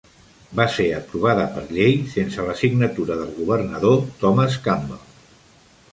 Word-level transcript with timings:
Va 0.59 0.63
ser 0.75 0.85
aprovada 0.99 1.43
per 1.57 1.65
llei 1.75 1.99
sense 2.15 2.47
la 2.49 2.57
signatura 2.63 3.21
del 3.23 3.37
governador 3.43 4.03
Thomas 4.25 4.59
Campbell. 4.69 5.05